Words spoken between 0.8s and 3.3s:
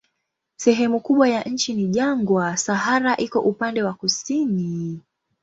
kubwa ya nchi ni jangwa, Sahara